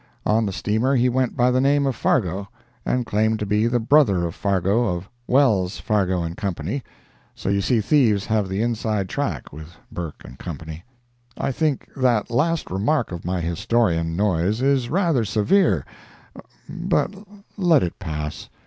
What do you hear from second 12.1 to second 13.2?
last remark